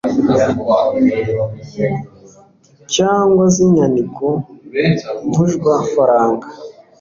cyangwa 2.95 3.43
z 3.53 3.55
inyandiko 3.65 4.23
mvunjwafaranga 5.27 6.45